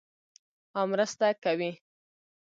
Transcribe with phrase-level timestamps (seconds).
[0.77, 1.71] او مرسته کوي.